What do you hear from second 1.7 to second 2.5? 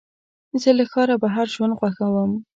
خوښوم.